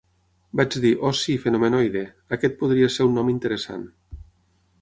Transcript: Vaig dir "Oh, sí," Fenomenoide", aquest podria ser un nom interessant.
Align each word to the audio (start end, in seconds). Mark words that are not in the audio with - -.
Vaig 0.59 0.77
dir 0.85 0.91
"Oh, 1.09 1.11
sí," 1.19 1.35
Fenomenoide", 1.43 2.03
aquest 2.39 2.57
podria 2.63 2.91
ser 2.97 3.07
un 3.11 3.15
nom 3.21 3.33
interessant. 3.37 3.89